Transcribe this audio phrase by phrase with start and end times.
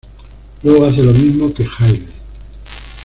[0.63, 2.07] Luego hace lo mismo que Hayley.